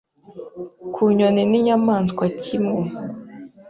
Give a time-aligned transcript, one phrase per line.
[0.93, 2.83] Ku nyoni n'inyamaswa kimwe